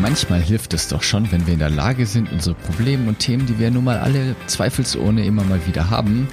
[0.00, 3.44] Manchmal hilft es doch schon, wenn wir in der Lage sind, unsere Probleme und Themen,
[3.44, 6.26] die wir nun mal alle zweifelsohne immer mal wieder haben,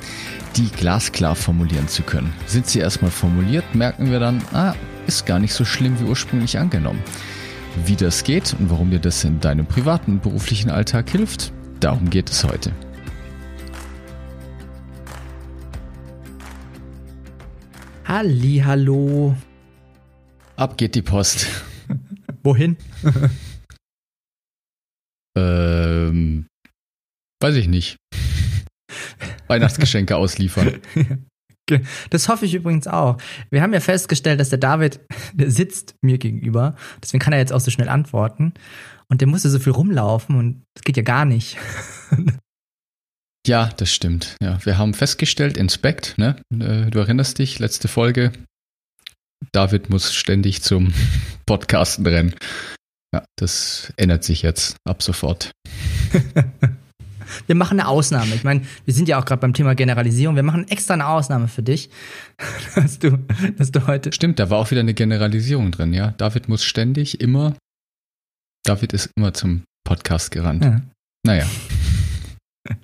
[0.55, 2.33] die glasklar formulieren zu können.
[2.45, 4.73] Sind sie erstmal formuliert, merken wir dann, ah,
[5.05, 7.03] ist gar nicht so schlimm wie ursprünglich angenommen.
[7.85, 12.09] Wie das geht und warum dir das in deinem privaten und beruflichen Alltag hilft, darum
[12.09, 12.71] geht es heute.
[18.05, 19.35] Halli, hallo.
[20.55, 21.47] Ab geht die Post.
[22.47, 22.77] Wohin?
[25.37, 26.47] ähm,
[27.41, 27.97] weiß ich nicht.
[29.47, 30.79] Weihnachtsgeschenke ausliefern.
[32.11, 33.17] Das hoffe ich übrigens auch.
[33.49, 35.01] Wir haben ja festgestellt, dass der David,
[35.33, 38.53] der sitzt mir gegenüber, deswegen kann er jetzt auch so schnell antworten.
[39.09, 41.57] Und der musste so viel rumlaufen und das geht ja gar nicht.
[43.45, 44.37] Ja, das stimmt.
[44.41, 46.37] Ja, wir haben festgestellt, Inspect, ne?
[46.53, 48.31] Äh, du erinnerst dich, letzte Folge.
[49.51, 50.93] David muss ständig zum
[51.45, 52.35] Podcasten rennen.
[53.13, 55.51] Ja, das ändert sich jetzt ab sofort.
[57.47, 58.35] wir machen eine Ausnahme.
[58.35, 60.35] Ich meine, wir sind ja auch gerade beim Thema Generalisierung.
[60.35, 61.89] Wir machen extra eine Ausnahme für dich,
[62.75, 63.17] dass du,
[63.57, 64.11] dass du heute.
[64.11, 66.11] Stimmt, da war auch wieder eine Generalisierung drin, ja.
[66.17, 67.55] David muss ständig immer.
[68.65, 70.65] David ist immer zum Podcast gerannt.
[70.65, 70.81] Ja.
[71.25, 71.47] Naja.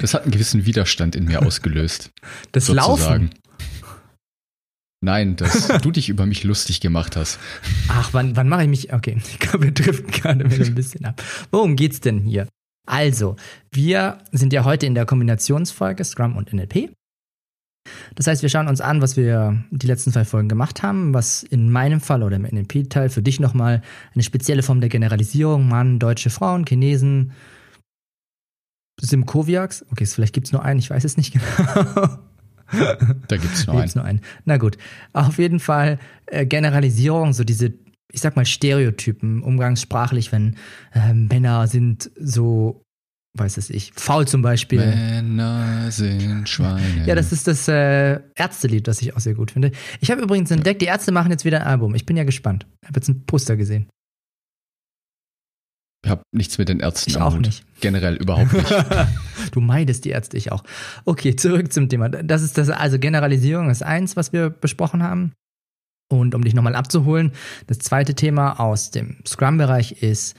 [0.00, 2.10] Das hat einen gewissen Widerstand in mir ausgelöst.
[2.52, 3.24] Das sozusagen.
[3.24, 3.30] Laufen.
[5.00, 7.38] Nein, dass du dich über mich lustig gemacht hast.
[7.88, 8.92] Ach, wann, wann mache ich mich?
[8.92, 11.22] Okay, ich glaube, wir driften gerade wieder ein bisschen ab.
[11.50, 12.48] Worum geht's denn hier?
[12.86, 13.36] Also,
[13.70, 16.90] wir sind ja heute in der Kombinationsfolge Scrum und NLP.
[18.14, 21.42] Das heißt, wir schauen uns an, was wir die letzten zwei Folgen gemacht haben, was
[21.42, 23.82] in meinem Fall oder im NLP-Teil für dich nochmal
[24.14, 27.32] eine spezielle Form der Generalisierung, Mann, deutsche Frauen, Chinesen,
[29.00, 32.18] Simkoviaks, okay, vielleicht gibt es nur einen, ich weiß es nicht genau.
[32.70, 34.20] Da gibt es nur, nur, einen.
[34.44, 34.76] Na gut,
[35.12, 37.72] auf jeden Fall äh, Generalisierung, so diese,
[38.12, 40.56] ich sag mal, Stereotypen, umgangssprachlich, wenn
[40.92, 42.82] äh, Männer sind so,
[43.38, 44.80] weiß es ich, faul zum Beispiel.
[44.80, 47.06] Männer sind Schweine.
[47.06, 49.72] Ja, das ist das äh, Ärztelied, das ich auch sehr gut finde.
[50.00, 51.94] Ich habe übrigens entdeckt, die Ärzte machen jetzt wieder ein Album.
[51.94, 52.66] Ich bin ja gespannt.
[52.82, 53.88] Ich habe jetzt ein Poster gesehen.
[56.08, 57.42] Ich habe nichts mit den Ärzten ich auch Hut.
[57.42, 57.64] nicht.
[57.82, 58.74] Generell überhaupt nicht.
[59.52, 60.64] du meidest die Ärzte, ich auch.
[61.04, 62.08] Okay, zurück zum Thema.
[62.08, 65.32] Das ist das, also Generalisierung ist eins, was wir besprochen haben.
[66.10, 67.32] Und um dich nochmal abzuholen,
[67.66, 70.34] das zweite Thema aus dem Scrum-Bereich ist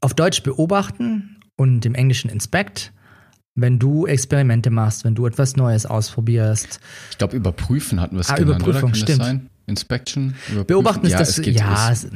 [0.00, 2.92] auf Deutsch beobachten und im Englischen inspect.
[3.54, 6.80] Wenn du Experimente machst, wenn du etwas Neues ausprobierst.
[7.12, 9.20] Ich glaube, überprüfen hatten wir es ah, genannt, Überprüfung, stimmt.
[9.20, 9.50] Das sein?
[9.66, 10.34] Inspection?
[10.48, 10.66] Überprüfen?
[10.66, 11.92] Beobachten ist ja, das, ja.
[11.92, 12.08] Es,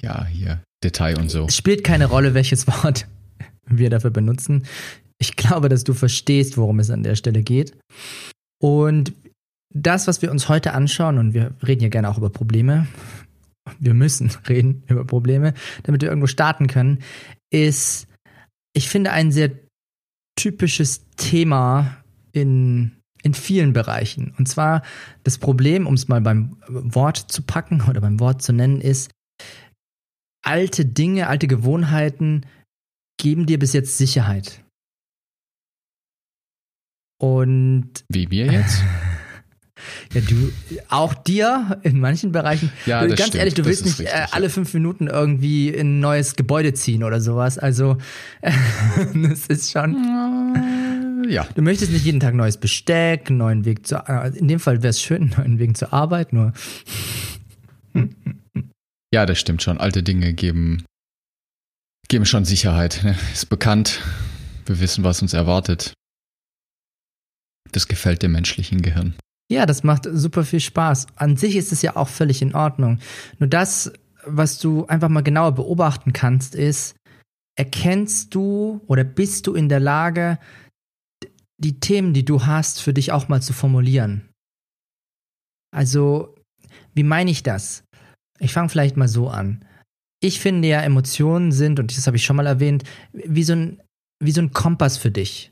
[0.00, 1.46] ja, hier, Detail und so.
[1.46, 3.06] Es spielt keine Rolle, welches Wort
[3.66, 4.64] wir dafür benutzen.
[5.18, 7.76] Ich glaube, dass du verstehst, worum es an der Stelle geht.
[8.60, 9.12] Und
[9.74, 12.86] das, was wir uns heute anschauen, und wir reden ja gerne auch über Probleme,
[13.78, 16.98] wir müssen reden über Probleme, damit wir irgendwo starten können,
[17.50, 18.06] ist,
[18.74, 19.50] ich finde, ein sehr
[20.36, 21.96] typisches Thema
[22.32, 24.34] in, in vielen Bereichen.
[24.38, 24.82] Und zwar
[25.22, 29.10] das Problem, um es mal beim Wort zu packen oder beim Wort zu nennen, ist,
[30.44, 32.46] alte Dinge, alte Gewohnheiten
[33.18, 34.62] geben dir bis jetzt Sicherheit.
[37.18, 38.04] Und.
[38.08, 38.82] Wie wir jetzt?
[40.14, 40.52] Ja, du,
[40.88, 42.70] auch dir in manchen Bereichen.
[42.86, 45.98] Ja, das ganz stimmt, ehrlich, du willst nicht richtig, äh, alle fünf Minuten irgendwie in
[45.98, 47.58] ein neues Gebäude ziehen oder sowas.
[47.58, 47.98] Also,
[48.40, 48.52] äh,
[49.28, 51.24] das ist schon.
[51.28, 51.46] Ja.
[51.54, 54.08] Du möchtest nicht jeden Tag neues Besteck, einen neuen Weg zur.
[54.08, 56.52] Äh, in dem Fall wäre es schön, einen neuen Weg zur Arbeit, nur.
[59.14, 59.78] Ja, das stimmt schon.
[59.78, 60.84] Alte Dinge geben,
[62.08, 63.02] geben schon Sicherheit.
[63.04, 63.16] Ne?
[63.32, 64.02] Ist bekannt.
[64.66, 65.94] Wir wissen, was uns erwartet.
[67.70, 69.14] Das gefällt dem menschlichen Gehirn.
[69.48, 71.06] Ja, das macht super viel Spaß.
[71.14, 72.98] An sich ist es ja auch völlig in Ordnung.
[73.38, 73.92] Nur das,
[74.24, 76.96] was du einfach mal genauer beobachten kannst, ist,
[77.56, 80.40] erkennst du oder bist du in der Lage,
[81.58, 84.28] die Themen, die du hast, für dich auch mal zu formulieren?
[85.70, 86.34] Also,
[86.94, 87.83] wie meine ich das?
[88.44, 89.64] Ich fange vielleicht mal so an.
[90.22, 93.80] Ich finde ja, Emotionen sind, und das habe ich schon mal erwähnt, wie so ein,
[94.22, 95.50] wie so ein Kompass für dich.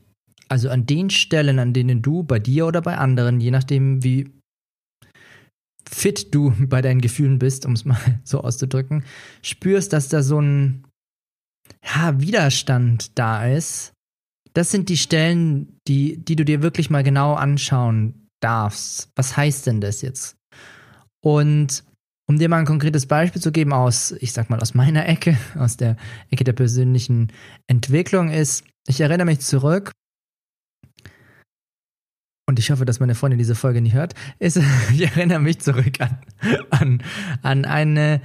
[0.49, 4.31] Also an den Stellen, an denen du bei dir oder bei anderen, je nachdem, wie
[5.89, 9.05] fit du bei deinen Gefühlen bist, um es mal so auszudrücken,
[9.43, 10.85] spürst, dass da so ein,
[11.83, 13.95] ja, Widerstand da ist,
[14.53, 19.09] das sind die Stellen, die, die du dir wirklich mal genau anschauen darfst.
[19.17, 20.37] Was heißt denn das jetzt?
[21.25, 21.85] Und
[22.33, 25.37] um dir mal ein konkretes Beispiel zu geben aus, ich sag mal, aus meiner Ecke,
[25.55, 25.97] aus der
[26.31, 27.31] Ecke der persönlichen
[27.67, 29.93] Entwicklung ist, ich erinnere mich zurück,
[32.49, 34.57] und ich hoffe, dass meine Freundin diese Folge nicht hört, ist,
[34.95, 36.19] ich erinnere mich zurück an,
[36.71, 37.03] an,
[37.43, 38.23] an eine,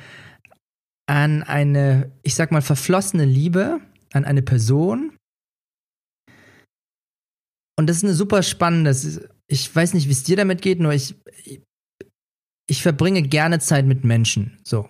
[1.05, 3.81] an eine, ich sag mal, verflossene Liebe,
[4.13, 5.17] an eine Person.
[7.77, 8.95] Und das ist eine super spannende,
[9.47, 11.15] ich weiß nicht, wie es dir damit geht, nur ich,
[12.67, 14.57] ich verbringe gerne Zeit mit Menschen.
[14.63, 14.87] So.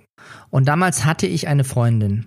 [0.50, 2.26] Und damals hatte ich eine Freundin.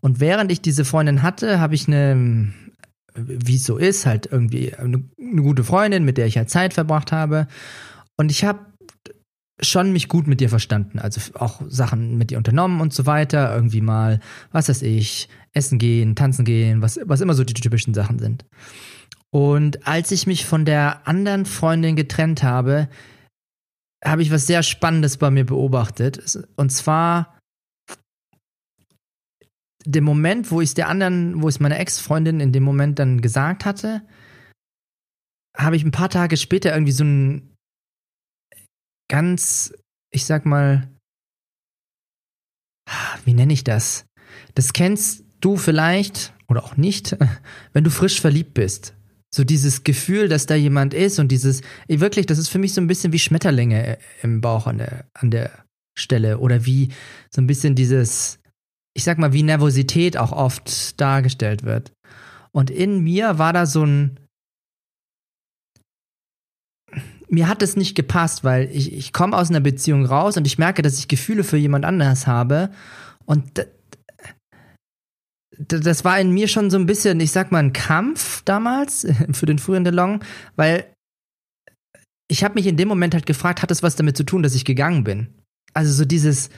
[0.00, 2.52] Und während ich diese Freundin hatte, habe ich eine,
[3.14, 6.74] wie es so ist, halt irgendwie eine, eine, gute Freundin, mit der ich halt Zeit
[6.74, 7.46] verbracht habe.
[8.16, 8.60] Und ich habe
[9.60, 10.98] schon mich gut mit dir verstanden.
[10.98, 13.54] Also auch Sachen mit dir unternommen und so weiter.
[13.54, 14.20] Irgendwie mal,
[14.52, 18.44] was weiß ich, essen gehen, tanzen gehen, was, was immer so die typischen Sachen sind.
[19.30, 22.88] Und als ich mich von der anderen Freundin getrennt habe,
[24.04, 26.46] habe ich was sehr Spannendes bei mir beobachtet.
[26.56, 27.38] Und zwar
[29.84, 32.98] der Moment, wo ich es der anderen, wo ich es meiner Ex-Freundin in dem Moment
[32.98, 34.06] dann gesagt hatte,
[35.56, 37.54] habe ich ein paar Tage später irgendwie so ein
[39.10, 39.72] ganz,
[40.12, 40.88] ich sag mal,
[43.24, 44.06] wie nenne ich das?
[44.54, 47.16] Das kennst du vielleicht oder auch nicht,
[47.72, 48.94] wenn du frisch verliebt bist.
[49.34, 52.80] So dieses Gefühl, dass da jemand ist und dieses, wirklich, das ist für mich so
[52.80, 55.50] ein bisschen wie Schmetterlinge im Bauch an der, an der
[55.98, 56.92] Stelle oder wie
[57.30, 58.38] so ein bisschen dieses,
[58.94, 61.92] ich sag mal, wie Nervosität auch oft dargestellt wird.
[62.52, 64.18] Und in mir war da so ein,
[67.28, 70.58] mir hat es nicht gepasst, weil ich, ich komme aus einer Beziehung raus und ich
[70.58, 72.70] merke, dass ich Gefühle für jemand anders habe.
[73.26, 73.66] Und
[75.58, 79.46] das war in mir schon so ein bisschen, ich sag mal, ein Kampf damals für
[79.46, 80.24] den frühen DeLong,
[80.56, 80.86] weil
[82.30, 84.54] ich habe mich in dem Moment halt gefragt, hat das was damit zu tun, dass
[84.54, 85.28] ich gegangen bin?
[85.72, 86.50] Also so dieses,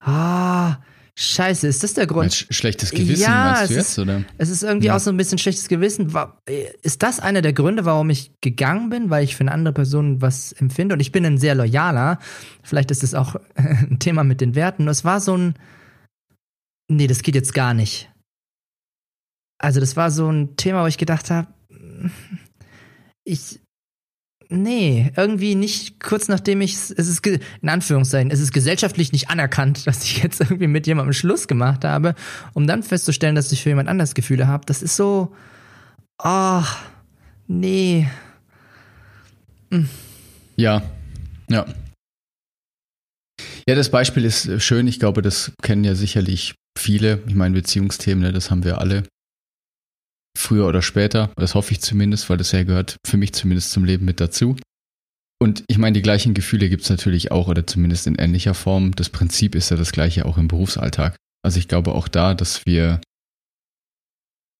[0.00, 0.76] ah,
[1.18, 2.32] Scheiße, ist das der Grund?
[2.32, 4.22] Sch schlechtes Gewissen ja, meinst du jetzt, ist, oder?
[4.36, 4.96] Es ist irgendwie ja.
[4.96, 6.12] auch so ein bisschen schlechtes Gewissen.
[6.82, 10.20] Ist das einer der Gründe, warum ich gegangen bin, weil ich für eine andere Person
[10.20, 10.94] was empfinde?
[10.94, 12.18] Und ich bin ein sehr loyaler.
[12.62, 14.86] Vielleicht ist es auch ein Thema mit den Werten.
[14.88, 15.54] Es war so ein,
[16.88, 18.10] nee, das geht jetzt gar nicht
[19.58, 21.48] also das war so ein Thema, wo ich gedacht habe,
[23.24, 23.60] ich,
[24.48, 29.86] nee, irgendwie nicht kurz nachdem ich, es ist, in Anführungszeichen, es ist gesellschaftlich nicht anerkannt,
[29.86, 32.14] dass ich jetzt irgendwie mit jemandem Schluss gemacht habe,
[32.54, 34.66] um dann festzustellen, dass ich für jemand anders Gefühle habe.
[34.66, 35.34] Das ist so,
[36.22, 36.62] oh,
[37.46, 38.08] nee.
[39.70, 39.88] Hm.
[40.56, 40.82] Ja,
[41.48, 41.66] ja.
[43.68, 44.86] Ja, das Beispiel ist schön.
[44.86, 47.20] Ich glaube, das kennen ja sicherlich viele.
[47.26, 49.02] Ich meine, Beziehungsthemen, ne, das haben wir alle
[50.36, 51.30] früher oder später.
[51.36, 54.56] Das hoffe ich zumindest, weil das ja gehört für mich zumindest zum Leben mit dazu.
[55.38, 58.94] Und ich meine, die gleichen Gefühle gibt es natürlich auch oder zumindest in ähnlicher Form.
[58.96, 61.16] Das Prinzip ist ja das gleiche auch im Berufsalltag.
[61.44, 63.00] Also ich glaube auch da, dass wir,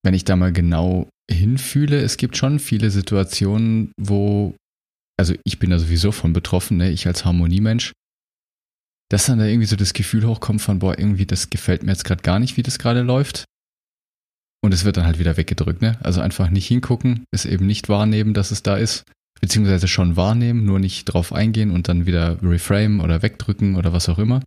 [0.03, 4.55] wenn ich da mal genau hinfühle, es gibt schon viele Situationen, wo,
[5.19, 6.91] also ich bin da sowieso von betroffen, ne?
[6.91, 7.91] ich als Harmoniemensch,
[9.09, 12.05] dass dann da irgendwie so das Gefühl hochkommt von, boah, irgendwie das gefällt mir jetzt
[12.05, 13.45] gerade gar nicht, wie das gerade läuft.
[14.61, 15.97] Und es wird dann halt wieder weggedrückt, ne?
[16.01, 19.03] Also einfach nicht hingucken, es eben nicht wahrnehmen, dass es da ist,
[19.39, 24.09] beziehungsweise schon wahrnehmen, nur nicht drauf eingehen und dann wieder reframe oder wegdrücken oder was
[24.09, 24.41] auch immer.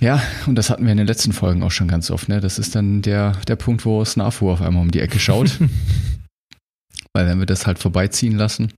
[0.00, 2.40] Ja, und das hatten wir in den letzten Folgen auch schon ganz oft, ne?
[2.40, 5.58] Das ist dann der, der Punkt, wo Snafu auf einmal um die Ecke schaut.
[7.12, 8.72] Weil wenn wir das halt vorbeiziehen lassen,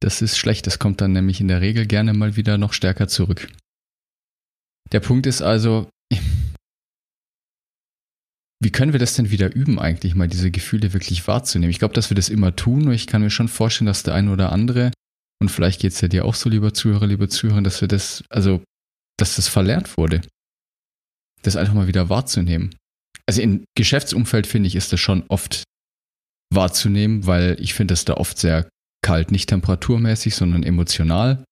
[0.00, 0.66] das ist schlecht.
[0.66, 3.48] Das kommt dann nämlich in der Regel gerne mal wieder noch stärker zurück.
[4.92, 5.90] Der Punkt ist also,
[8.60, 11.70] wie können wir das denn wieder üben, eigentlich mal diese Gefühle wirklich wahrzunehmen?
[11.70, 14.14] Ich glaube, dass wir das immer tun, nur ich kann mir schon vorstellen, dass der
[14.14, 14.90] eine oder andere,
[15.40, 18.24] und vielleicht geht es ja dir auch so, lieber Zuhörer, lieber Zuhörer, dass wir das,
[18.28, 18.62] also,
[19.16, 20.22] dass das verlernt wurde.
[21.42, 22.74] Das einfach mal wieder wahrzunehmen.
[23.26, 25.62] Also im Geschäftsumfeld finde ich, ist das schon oft
[26.52, 28.68] wahrzunehmen, weil ich finde das da oft sehr
[29.04, 31.44] kalt, nicht temperaturmäßig, sondern emotional.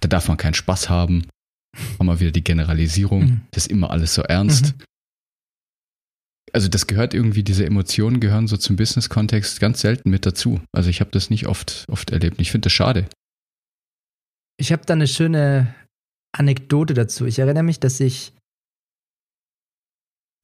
[0.00, 1.26] Da darf man keinen Spaß haben.
[1.98, 3.40] Haben wir wieder die Generalisierung, mhm.
[3.50, 4.76] das ist immer alles so ernst.
[4.78, 4.84] Mhm
[6.52, 10.60] also das gehört irgendwie, diese Emotionen gehören so zum Business-Kontext ganz selten mit dazu.
[10.72, 12.40] Also ich habe das nicht oft, oft erlebt.
[12.40, 13.08] Ich finde das schade.
[14.58, 15.74] Ich habe da eine schöne
[16.36, 17.24] Anekdote dazu.
[17.26, 18.32] Ich erinnere mich, dass ich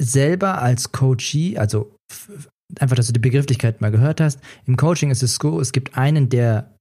[0.01, 1.95] selber als Coachee, also
[2.79, 5.97] einfach, dass du die Begrifflichkeit mal gehört hast, im Coaching ist es so, es gibt
[5.97, 6.75] einen, der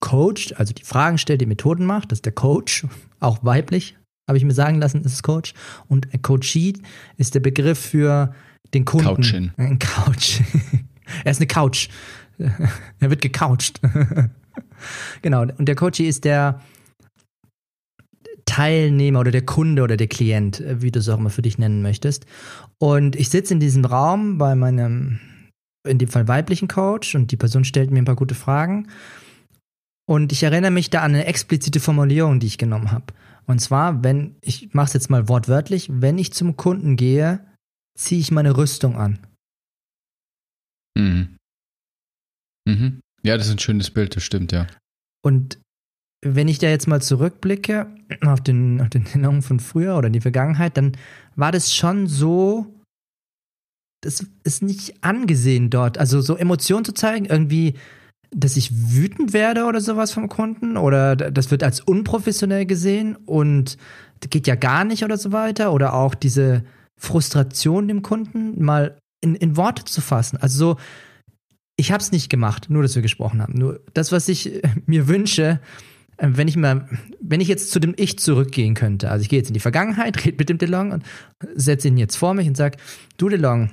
[0.00, 2.86] coacht, also die Fragen stellt, die Methoden macht, das ist der Coach,
[3.20, 3.96] auch weiblich,
[4.28, 5.54] habe ich mir sagen lassen, ist Coach.
[5.88, 6.74] Und Coachee
[7.16, 8.34] ist der Begriff für
[8.74, 9.06] den Kunden.
[9.06, 9.52] Couchin.
[9.56, 10.40] Ein Couch.
[11.24, 11.88] er ist eine Couch.
[12.38, 13.80] er wird gecoucht.
[15.22, 15.42] genau.
[15.42, 16.60] Und der Coachee ist der
[18.46, 21.82] Teilnehmer oder der Kunde oder der Klient, wie du es auch immer für dich nennen
[21.82, 22.26] möchtest.
[22.78, 25.20] Und ich sitze in diesem Raum bei meinem,
[25.86, 28.88] in dem Fall weiblichen Coach und die Person stellt mir ein paar gute Fragen.
[30.06, 33.06] Und ich erinnere mich da an eine explizite Formulierung, die ich genommen habe.
[33.46, 37.40] Und zwar, wenn, ich mache es jetzt mal wortwörtlich, wenn ich zum Kunden gehe,
[38.00, 39.18] ziehe ich meine Rüstung an.
[40.96, 41.36] Mhm.
[42.66, 43.00] Mhm.
[43.22, 44.66] Ja, das ist ein schönes Bild, das stimmt, ja.
[45.22, 45.58] Und
[46.24, 47.86] wenn ich da jetzt mal zurückblicke
[48.22, 50.92] auf den, auf den Erinnerungen von früher oder in die Vergangenheit, dann
[51.36, 52.74] war das schon so,
[54.02, 55.98] das ist nicht angesehen dort.
[55.98, 57.74] Also so Emotionen zu zeigen, irgendwie,
[58.30, 63.76] dass ich wütend werde oder sowas vom Kunden oder das wird als unprofessionell gesehen und
[64.30, 66.64] geht ja gar nicht oder so weiter oder auch diese
[67.00, 70.36] Frustration dem Kunden mal in, in Worte zu fassen.
[70.36, 70.76] Also so,
[71.76, 73.54] ich habe es nicht gemacht, nur dass wir gesprochen haben.
[73.54, 75.60] Nur das, was ich mir wünsche,
[76.18, 76.86] äh, wenn ich mal,
[77.20, 80.24] wenn ich jetzt zu dem Ich zurückgehen könnte, also ich gehe jetzt in die Vergangenheit,
[80.24, 81.04] rede mit dem DeLong und
[81.54, 82.76] setze ihn jetzt vor mich und sage,
[83.16, 83.72] du DeLong,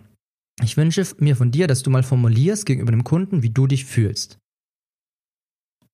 [0.63, 3.85] ich wünsche mir von dir, dass du mal formulierst gegenüber dem Kunden, wie du dich
[3.85, 4.39] fühlst.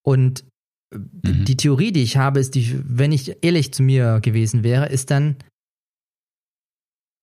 [0.06, 0.46] Und
[0.94, 1.46] mhm.
[1.46, 5.10] die Theorie, die ich habe, ist die, wenn ich ehrlich zu mir gewesen wäre, ist
[5.10, 5.36] dann,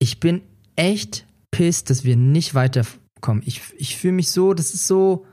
[0.01, 0.43] ich bin
[0.75, 3.45] echt pisst, dass wir nicht weiterkommen.
[3.47, 5.27] Ich, ich fühle mich so, das ist so,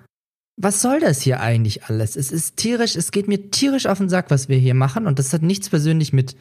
[0.60, 2.16] was soll das hier eigentlich alles?
[2.16, 5.08] Es ist tierisch, es geht mir tierisch auf den Sack, was wir hier machen.
[5.08, 6.36] Und das hat nichts persönlich mit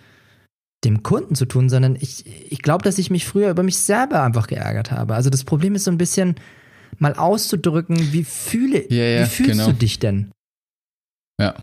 [0.85, 4.23] dem Kunden zu tun, sondern ich, ich glaube, dass ich mich früher über mich selber
[4.23, 5.14] einfach geärgert habe.
[5.14, 6.37] Also das Problem ist so ein bisschen
[6.99, 9.66] mal auszudrücken, wie fühle, ja, ja, wie fühlst genau.
[9.66, 10.30] du dich denn?
[11.40, 11.56] Ja.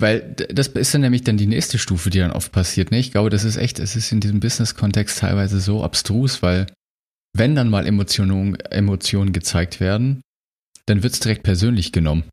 [0.00, 2.90] Weil das ist dann nämlich dann die nächste Stufe, die dann oft passiert.
[2.90, 2.98] Ne?
[2.98, 6.66] Ich glaube, das ist echt, es ist in diesem Business-Kontext teilweise so abstrus, weil
[7.34, 10.20] wenn dann mal Emotionen, Emotionen gezeigt werden,
[10.86, 12.24] dann wird es direkt persönlich genommen.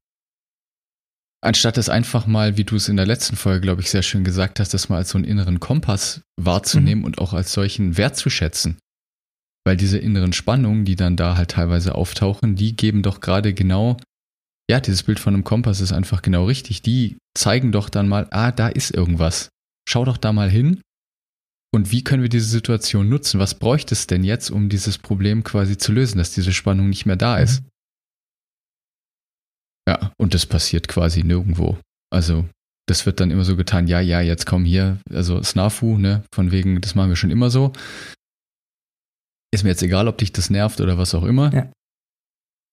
[1.42, 4.26] Anstatt es einfach mal, wie du es in der letzten Folge, glaube ich, sehr schön
[4.26, 7.06] gesagt hast, das mal als so einen inneren Kompass wahrzunehmen mhm.
[7.06, 8.78] und auch als solchen wertzuschätzen.
[9.66, 13.98] Weil diese inneren Spannungen, die dann da halt teilweise auftauchen, die geben doch gerade genau
[14.70, 16.84] ja, dieses Bild von einem Kompass ist einfach genau richtig.
[16.84, 19.50] Die zeigen doch dann mal, ah, da ist irgendwas.
[19.88, 20.82] Schau doch da mal hin.
[21.74, 23.40] Und wie können wir diese Situation nutzen?
[23.40, 27.08] Was bräuchte es denn jetzt, um dieses Problem quasi zu lösen, dass diese Spannung nicht
[27.08, 27.62] mehr da ist?
[27.62, 27.70] Mhm.
[29.88, 31.80] Ja, und das passiert quasi nirgendwo.
[32.12, 32.48] Also,
[32.88, 36.52] das wird dann immer so getan, ja, ja, jetzt komm hier, also Snafu, ne, von
[36.52, 37.74] wegen, das machen wir schon immer so.
[39.52, 41.52] Ist mir jetzt egal, ob dich das nervt oder was auch immer.
[41.54, 41.72] Ja.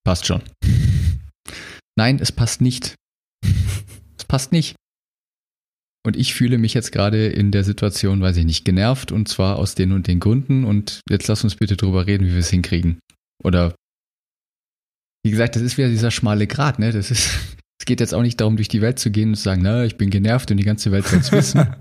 [0.05, 0.43] Passt schon.
[1.97, 2.95] Nein, es passt nicht.
[4.19, 4.77] es passt nicht.
[6.07, 9.57] Und ich fühle mich jetzt gerade in der Situation, weiß ich nicht, genervt und zwar
[9.57, 12.51] aus den und den Gründen und jetzt lass uns bitte drüber reden, wie wir es
[12.51, 13.01] hinkriegen.
[13.43, 13.75] Oder
[15.25, 16.93] wie gesagt, das ist wieder dieser schmale Grat, ne?
[16.93, 17.29] Das ist,
[17.81, 19.85] es geht jetzt auch nicht darum, durch die Welt zu gehen und zu sagen, na,
[19.85, 21.75] ich bin genervt und die ganze Welt soll es wissen.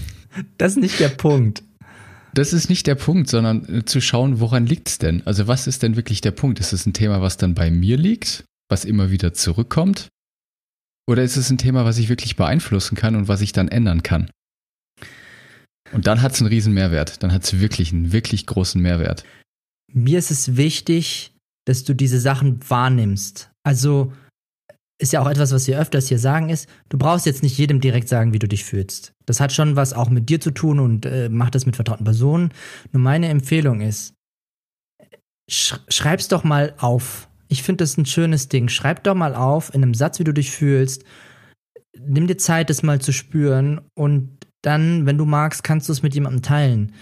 [0.58, 1.62] das ist nicht der Punkt.
[2.34, 5.26] Das ist nicht der Punkt, sondern äh, zu schauen, woran liegt es denn?
[5.26, 6.60] Also was ist denn wirklich der Punkt?
[6.60, 8.44] Ist es ein Thema, was dann bei mir liegt?
[8.70, 10.08] Was immer wieder zurückkommt?
[11.08, 14.02] Oder ist es ein Thema, was ich wirklich beeinflussen kann und was ich dann ändern
[14.02, 14.30] kann?
[15.92, 17.22] Und dann hat es einen riesen Mehrwert.
[17.22, 19.24] Dann hat es wirklich einen wirklich großen Mehrwert.
[19.92, 21.34] Mir ist es wichtig,
[21.66, 23.50] dass du diese Sachen wahrnimmst.
[23.64, 24.12] Also
[25.00, 27.80] ist ja auch etwas, was wir öfters hier sagen, ist, du brauchst jetzt nicht jedem
[27.80, 29.12] direkt sagen, wie du dich fühlst.
[29.24, 32.04] Das hat schon was auch mit dir zu tun und äh, mach das mit vertrauten
[32.04, 32.52] Personen.
[32.92, 34.14] Nur meine Empfehlung ist,
[35.50, 37.29] sch schreib's doch mal auf.
[37.50, 38.68] Ich finde das ein schönes Ding.
[38.68, 41.04] Schreib doch mal auf in einem Satz, wie du dich fühlst.
[41.98, 46.02] Nimm dir Zeit, das mal zu spüren und dann, wenn du magst, kannst du es
[46.02, 46.94] mit jemandem teilen.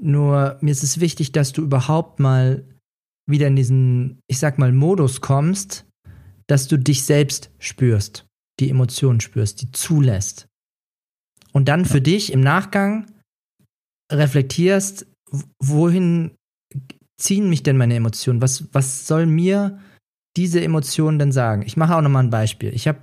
[0.00, 2.64] Nur mir ist es wichtig, dass du überhaupt mal
[3.28, 5.86] wieder in diesen, ich sag mal, Modus kommst,
[6.46, 8.26] dass du dich selbst spürst,
[8.60, 10.46] die Emotionen spürst, die zulässt.
[11.52, 13.10] Und dann für dich im Nachgang
[14.12, 15.06] reflektierst,
[15.60, 16.36] wohin
[17.18, 18.40] ziehen mich denn meine Emotionen?
[18.40, 19.80] Was, was soll mir
[20.36, 21.62] diese Emotionen denn sagen?
[21.66, 22.72] Ich mache auch nochmal ein Beispiel.
[22.74, 22.98] Ich habe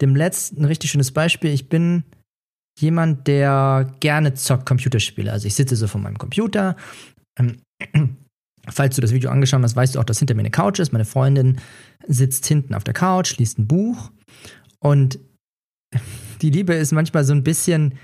[0.00, 1.50] dem letzten ein richtig schönes Beispiel.
[1.50, 2.04] Ich bin
[2.78, 5.30] jemand, der gerne zockt Computerspiele.
[5.30, 6.76] Also ich sitze so vor meinem Computer.
[7.38, 7.58] Ähm,
[8.68, 10.92] falls du das Video angeschaut hast, weißt du auch, dass hinter mir eine Couch ist.
[10.92, 11.60] Meine Freundin
[12.06, 14.10] sitzt hinten auf der Couch, liest ein Buch.
[14.78, 15.18] Und
[16.42, 17.94] die Liebe ist manchmal so ein bisschen,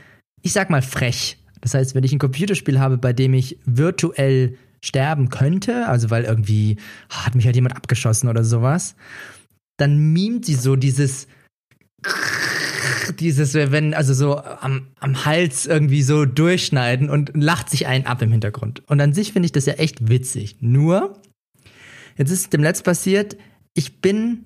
[0.43, 1.39] ich sag mal, frech.
[1.61, 6.25] Das heißt, wenn ich ein Computerspiel habe, bei dem ich virtuell sterben könnte, also weil
[6.25, 6.77] irgendwie
[7.09, 8.95] ah, hat mich halt jemand abgeschossen oder sowas,
[9.77, 11.27] dann mimt sie so dieses
[13.19, 18.23] dieses, wenn, also so am, am Hals irgendwie so durchschneiden und lacht sich einen ab
[18.23, 18.83] im Hintergrund.
[18.89, 20.57] Und an sich finde ich das ja echt witzig.
[20.61, 21.21] Nur,
[22.17, 23.37] jetzt ist dem Letzt passiert,
[23.75, 24.45] ich bin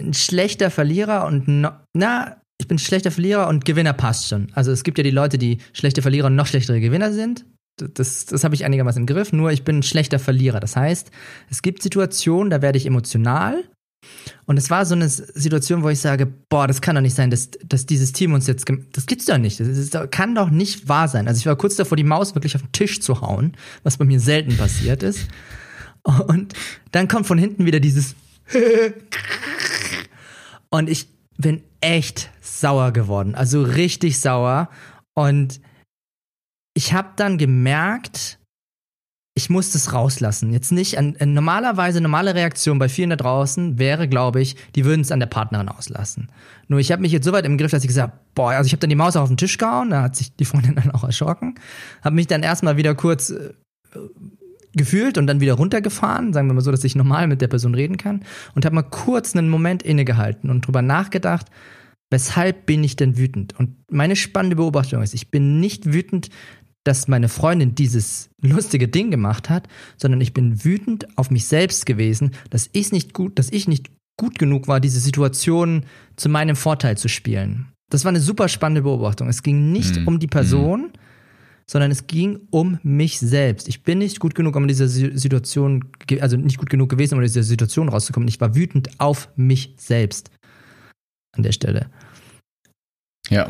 [0.00, 4.48] ein schlechter Verlierer und no, na, ich bin ein schlechter Verlierer und Gewinner passt schon.
[4.54, 7.44] Also es gibt ja die Leute, die schlechte Verlierer und noch schlechtere Gewinner sind.
[7.76, 10.60] Das, das habe ich einigermaßen im Griff, nur ich bin ein schlechter Verlierer.
[10.60, 11.10] Das heißt,
[11.50, 13.64] es gibt Situationen, da werde ich emotional.
[14.46, 17.30] Und es war so eine Situation, wo ich sage, boah, das kann doch nicht sein,
[17.30, 19.60] dass, dass dieses Team uns jetzt, das gibt's doch nicht.
[19.60, 21.28] Das, ist, das kann doch nicht wahr sein.
[21.28, 24.04] Also ich war kurz davor, die Maus wirklich auf den Tisch zu hauen, was bei
[24.04, 25.28] mir selten passiert ist.
[26.02, 26.52] Und
[26.90, 28.16] dann kommt von hinten wieder dieses
[30.70, 34.68] und ich bin echt sauer geworden, also richtig sauer.
[35.14, 35.60] Und
[36.74, 38.38] ich habe dann gemerkt,
[39.34, 40.52] ich muss das rauslassen.
[40.52, 44.84] Jetzt nicht an, an normalerweise normale Reaktion bei vielen da draußen wäre, glaube ich, die
[44.84, 46.30] würden es an der Partnerin auslassen.
[46.68, 48.72] Nur ich habe mich jetzt so weit im Griff, dass ich gesagt, boah, also ich
[48.72, 51.04] habe dann die Maus auf den Tisch gehauen, da hat sich die Freundin dann auch
[51.04, 51.54] erschrocken,
[52.02, 53.54] habe mich dann erstmal wieder kurz äh,
[54.74, 57.74] gefühlt und dann wieder runtergefahren, sagen wir mal so, dass ich normal mit der Person
[57.74, 58.24] reden kann
[58.54, 61.46] und habe mal kurz einen Moment innegehalten und drüber nachgedacht,
[62.10, 63.58] weshalb bin ich denn wütend?
[63.58, 66.28] Und meine spannende Beobachtung ist, ich bin nicht wütend,
[66.84, 71.86] dass meine Freundin dieses lustige Ding gemacht hat, sondern ich bin wütend auf mich selbst
[71.86, 75.84] gewesen, dass ich nicht gut, dass ich nicht gut genug war, diese Situation
[76.16, 77.68] zu meinem Vorteil zu spielen.
[77.90, 79.28] Das war eine super spannende Beobachtung.
[79.28, 80.08] Es ging nicht mhm.
[80.08, 80.92] um die Person, mhm
[81.72, 83.68] sondern es ging um mich selbst.
[83.68, 87.20] Ich bin nicht gut genug, um in dieser Situation, also nicht gut genug gewesen, um
[87.20, 88.28] in dieser Situation rauszukommen.
[88.28, 90.30] Ich war wütend auf mich selbst
[91.34, 91.86] an der Stelle.
[93.30, 93.48] Ja.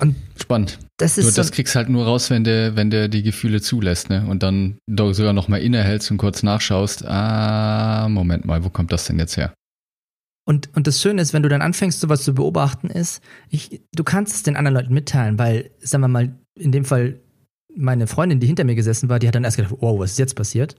[0.00, 0.78] Und spannend.
[0.96, 3.60] Das ist nur, so das kriegst halt nur raus, wenn du, wenn du die Gefühle
[3.60, 4.26] zulässt, ne?
[4.26, 9.06] Und dann sogar noch mal innehältst und kurz nachschaust, ah, Moment mal, wo kommt das
[9.06, 9.52] denn jetzt her?
[10.46, 14.04] Und, und das Schöne ist, wenn du dann anfängst, sowas zu beobachten, ist, ich, du
[14.04, 17.20] kannst es den anderen Leuten mitteilen, weil, sagen wir mal, in dem Fall
[17.74, 20.18] meine Freundin, die hinter mir gesessen war, die hat dann erst gedacht, wow, was ist
[20.18, 20.76] jetzt passiert?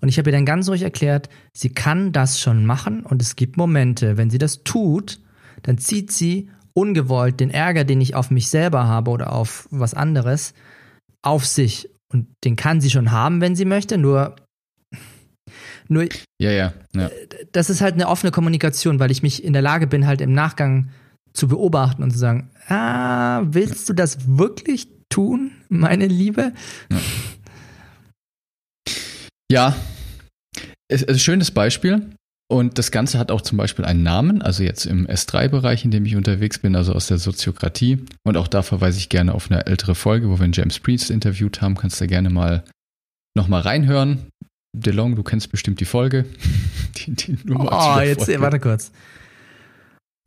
[0.00, 3.36] Und ich habe ihr dann ganz ruhig erklärt, sie kann das schon machen und es
[3.36, 5.20] gibt Momente, wenn sie das tut,
[5.62, 9.94] dann zieht sie ungewollt den Ärger, den ich auf mich selber habe oder auf was
[9.94, 10.54] anderes,
[11.22, 11.90] auf sich.
[12.12, 14.36] Und den kann sie schon haben, wenn sie möchte, nur
[15.88, 16.04] nur,
[16.38, 17.10] ja, ja, ja.
[17.52, 20.34] Das ist halt eine offene Kommunikation, weil ich mich in der Lage bin, halt im
[20.34, 20.90] Nachgang
[21.32, 26.52] zu beobachten und zu sagen, ah, willst du das wirklich tun, meine Liebe?
[26.90, 26.98] Ja,
[29.50, 29.76] ja.
[30.88, 32.10] es ist ein schönes Beispiel.
[32.50, 36.06] Und das Ganze hat auch zum Beispiel einen Namen, also jetzt im S3-Bereich, in dem
[36.06, 38.04] ich unterwegs bin, also aus der Soziokratie.
[38.24, 41.10] Und auch da verweise ich gerne auf eine ältere Folge, wo wir einen James Priest
[41.10, 41.76] interviewt haben.
[41.76, 42.64] Kannst du gerne mal
[43.36, 44.28] nochmal reinhören.
[44.74, 46.24] DeLong, du kennst bestimmt die Folge.
[46.96, 48.92] die, die oh, jetzt, warte kurz.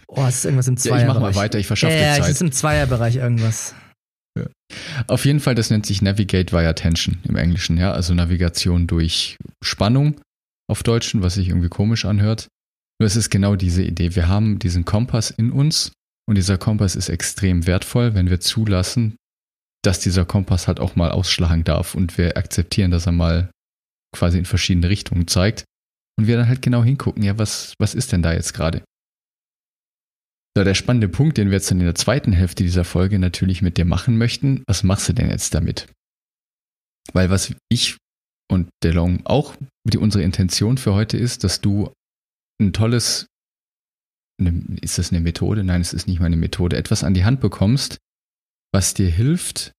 [0.08, 1.08] Oh, es ist irgendwas im Zweierbereich.
[1.08, 2.20] Ja, ich mach mal weiter, ich verschaffe ja, dir Zeit.
[2.20, 3.74] Ja, es ist im Zweierbereich irgendwas.
[4.38, 4.46] Ja.
[5.08, 9.38] Auf jeden Fall, das nennt sich Navigate via Tension im Englischen, ja, also Navigation durch
[9.64, 10.22] Spannung
[10.72, 12.48] auf Deutschen, was sich irgendwie komisch anhört.
[13.00, 14.16] Nur es ist genau diese Idee.
[14.16, 15.92] Wir haben diesen Kompass in uns
[16.28, 19.18] und dieser Kompass ist extrem wertvoll, wenn wir zulassen,
[19.84, 23.52] dass dieser Kompass halt auch mal ausschlagen darf und wir akzeptieren, dass er mal
[24.16, 25.66] quasi in verschiedene Richtungen zeigt
[26.18, 28.84] und wir dann halt genau hingucken, ja, was, was ist denn da jetzt gerade?
[30.56, 33.62] So, der spannende Punkt, den wir jetzt dann in der zweiten Hälfte dieser Folge natürlich
[33.62, 35.88] mit dir machen möchten, was machst du denn jetzt damit?
[37.14, 37.98] Weil was ich
[38.52, 39.56] und DeLong auch
[39.88, 41.92] die unsere Intention für heute ist, dass du
[42.62, 43.28] ein tolles,
[44.40, 45.64] eine, ist das eine Methode?
[45.64, 47.98] Nein, es ist nicht mal eine Methode, etwas an die Hand bekommst,
[48.74, 49.74] was dir hilft,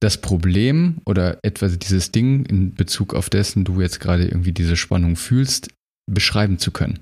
[0.00, 4.76] das Problem oder etwas dieses Ding in Bezug auf dessen du jetzt gerade irgendwie diese
[4.76, 5.68] Spannung fühlst,
[6.10, 7.00] beschreiben zu können.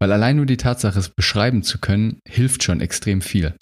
[0.00, 3.54] Weil allein nur die Tatsache, es beschreiben zu können, hilft schon extrem viel.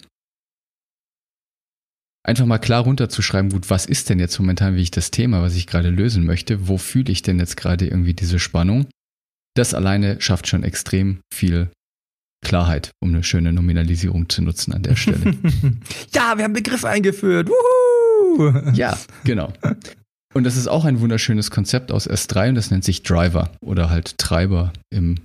[2.23, 5.55] Einfach mal klar runterzuschreiben, gut, was ist denn jetzt momentan wie ich das Thema, was
[5.55, 6.67] ich gerade lösen möchte?
[6.67, 8.87] Wo fühle ich denn jetzt gerade irgendwie diese Spannung?
[9.55, 11.69] Das alleine schafft schon extrem viel
[12.45, 15.35] Klarheit, um eine schöne Nominalisierung zu nutzen an der Stelle.
[16.13, 17.49] ja, wir haben Begriff eingeführt.
[17.49, 18.71] Wuhu!
[18.73, 19.53] Ja, genau.
[20.33, 23.89] Und das ist auch ein wunderschönes Konzept aus S3 und das nennt sich Driver oder
[23.89, 25.15] halt Treiber im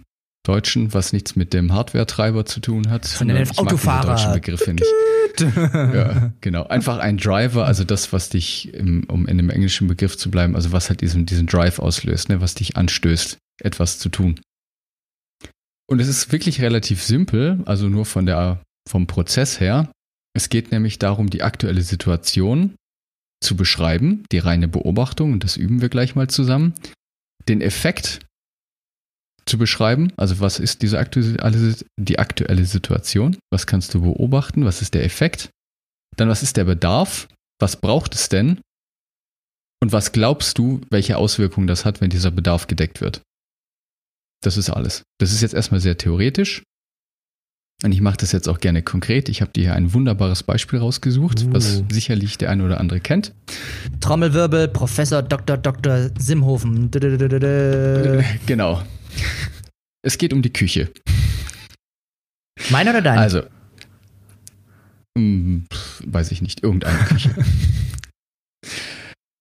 [0.44, 3.06] Deutschen, was nichts mit dem Hardware-Treiber zu tun hat.
[3.06, 4.06] Von den Autofahrer.
[4.06, 4.86] Mag deutschen Begriffe nicht.
[5.40, 6.64] Ja, genau.
[6.64, 10.54] Einfach ein Driver, also das, was dich, im, um in dem englischen Begriff zu bleiben,
[10.54, 14.40] also was halt diesen, diesen Drive auslöst, ne, was dich anstößt, etwas zu tun.
[15.86, 19.90] Und es ist wirklich relativ simpel, also nur von der, vom Prozess her.
[20.34, 22.74] Es geht nämlich darum, die aktuelle Situation
[23.42, 26.74] zu beschreiben, die reine Beobachtung, und das üben wir gleich mal zusammen.
[27.48, 28.20] Den Effekt
[29.46, 30.12] zu beschreiben.
[30.16, 33.36] Also was ist diese aktuelle, die aktuelle Situation?
[33.50, 34.64] Was kannst du beobachten?
[34.64, 35.50] Was ist der Effekt?
[36.16, 37.28] Dann was ist der Bedarf?
[37.60, 38.60] Was braucht es denn?
[39.82, 43.20] Und was glaubst du, welche Auswirkungen das hat, wenn dieser Bedarf gedeckt wird?
[44.42, 45.02] Das ist alles.
[45.18, 46.62] Das ist jetzt erstmal sehr theoretisch.
[47.82, 49.28] Und ich mache das jetzt auch gerne konkret.
[49.28, 51.52] Ich habe dir hier ein wunderbares Beispiel rausgesucht, uh.
[51.52, 53.34] was sicherlich der eine oder andere kennt.
[54.00, 55.58] Trommelwirbel, Professor Dr.
[55.58, 56.10] Dr.
[56.18, 56.90] Simhofen.
[58.46, 58.82] Genau.
[60.02, 60.92] Es geht um die Küche.
[62.70, 63.20] Meine oder deine?
[63.20, 63.42] Also,
[65.16, 65.66] hm,
[66.04, 67.34] weiß ich nicht, irgendeine Küche.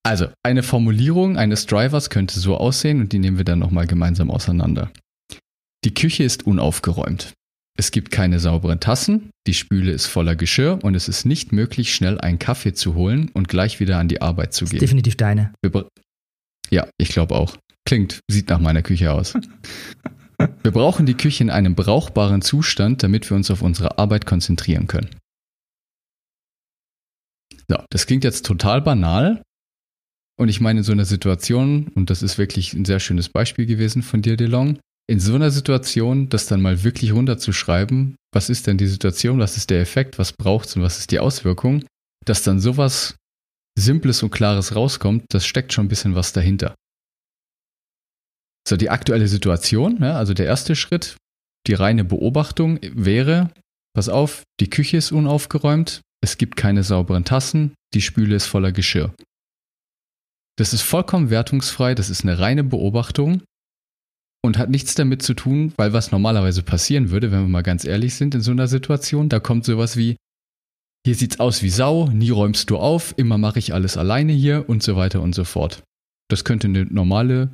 [0.04, 4.30] also, eine Formulierung eines Drivers könnte so aussehen und die nehmen wir dann nochmal gemeinsam
[4.30, 4.92] auseinander.
[5.84, 7.34] Die Küche ist unaufgeräumt.
[7.76, 11.94] Es gibt keine sauberen Tassen, die Spüle ist voller Geschirr und es ist nicht möglich,
[11.94, 14.80] schnell einen Kaffee zu holen und gleich wieder an die Arbeit zu gehen.
[14.80, 15.54] Definitiv deine.
[16.70, 17.58] Ja, ich glaube auch.
[17.86, 19.34] Klingt, sieht nach meiner Küche aus.
[20.64, 24.88] Wir brauchen die Küche in einem brauchbaren Zustand, damit wir uns auf unsere Arbeit konzentrieren
[24.88, 25.10] können.
[27.68, 29.42] So, das klingt jetzt total banal.
[30.40, 33.66] Und ich meine, in so einer Situation, und das ist wirklich ein sehr schönes Beispiel
[33.66, 38.68] gewesen von dir, DeLong, in so einer Situation, das dann mal wirklich runterzuschreiben, was ist
[38.68, 41.86] denn die Situation, was ist der Effekt, was braucht es und was ist die Auswirkung,
[42.26, 43.16] dass dann sowas
[43.78, 46.74] Simples und Klares rauskommt, das steckt schon ein bisschen was dahinter.
[48.74, 51.18] So, die aktuelle Situation, ja, also der erste Schritt,
[51.68, 53.52] die reine Beobachtung wäre,
[53.96, 58.72] pass auf, die Küche ist unaufgeräumt, es gibt keine sauberen Tassen, die Spüle ist voller
[58.72, 59.14] Geschirr.
[60.58, 63.44] Das ist vollkommen wertungsfrei, das ist eine reine Beobachtung
[64.44, 67.86] und hat nichts damit zu tun, weil was normalerweise passieren würde, wenn wir mal ganz
[67.86, 70.16] ehrlich sind in so einer Situation, da kommt sowas wie,
[71.06, 74.68] hier sieht's aus wie Sau, nie räumst du auf, immer mache ich alles alleine hier
[74.68, 75.84] und so weiter und so fort.
[76.28, 77.54] Das könnte eine normale,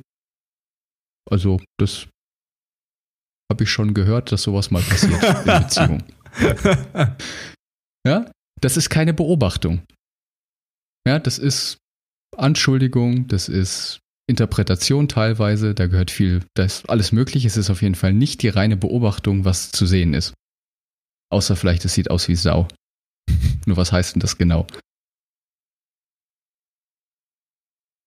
[1.30, 2.08] also das
[3.50, 6.02] habe ich schon gehört, dass sowas mal passiert in Beziehung.
[8.06, 9.82] ja, das ist keine Beobachtung.
[11.06, 11.78] Ja, das ist
[12.36, 17.44] Anschuldigung, das ist Interpretation teilweise, da gehört viel, da ist alles möglich.
[17.44, 20.34] Es ist auf jeden Fall nicht die reine Beobachtung, was zu sehen ist.
[21.32, 22.68] Außer vielleicht, es sieht aus wie Sau.
[23.66, 24.66] Nur was heißt denn das genau?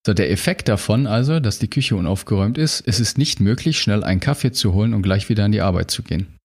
[0.05, 4.03] So, der Effekt davon also, dass die Küche unaufgeräumt ist, es ist nicht möglich, schnell
[4.03, 6.37] einen Kaffee zu holen und gleich wieder an die Arbeit zu gehen.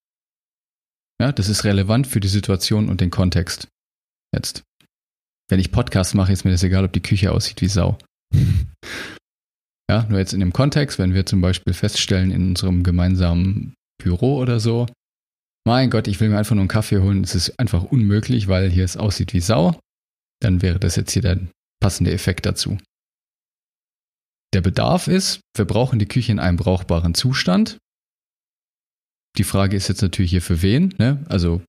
[1.21, 3.67] Ja, das ist relevant für die Situation und den Kontext.
[4.33, 4.63] Jetzt.
[5.51, 7.99] Wenn ich Podcast mache, ist mir das egal, ob die Küche aussieht wie Sau.
[9.91, 14.37] Ja, nur jetzt in dem Kontext, wenn wir zum Beispiel feststellen in unserem gemeinsamen Büro
[14.37, 14.87] oder so,
[15.67, 18.71] mein Gott, ich will mir einfach nur einen Kaffee holen, es ist einfach unmöglich, weil
[18.71, 19.81] hier es aussieht wie Sau,
[20.41, 21.41] dann wäre das jetzt hier der
[21.81, 22.79] passende Effekt dazu.
[24.55, 27.79] Der Bedarf ist, wir brauchen die Küche in einem brauchbaren Zustand.
[29.37, 31.25] Die Frage ist jetzt natürlich hier für wen, ne?
[31.29, 31.63] Also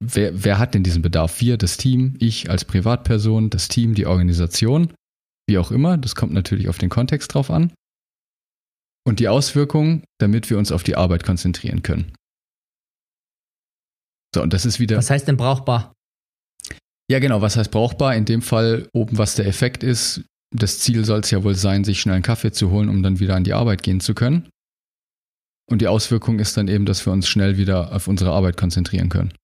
[0.00, 1.40] wer, wer hat denn diesen Bedarf?
[1.40, 4.92] Wir, das Team, ich als Privatperson, das Team, die Organisation.
[5.46, 7.72] Wie auch immer, das kommt natürlich auf den Kontext drauf an.
[9.06, 12.12] Und die Auswirkungen, damit wir uns auf die Arbeit konzentrieren können.
[14.34, 14.96] So, und das ist wieder.
[14.96, 15.94] Was heißt denn brauchbar?
[17.10, 18.14] Ja, genau, was heißt brauchbar?
[18.14, 20.24] In dem Fall oben, was der Effekt ist.
[20.54, 23.20] Das Ziel soll es ja wohl sein, sich schnell einen Kaffee zu holen, um dann
[23.20, 24.48] wieder an die Arbeit gehen zu können.
[25.70, 29.10] Und die Auswirkung ist dann eben, dass wir uns schnell wieder auf unsere Arbeit konzentrieren
[29.10, 29.34] können.